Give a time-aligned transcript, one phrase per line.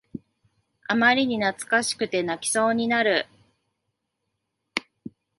[0.87, 3.27] あまりに懐かしくて泣きそうになる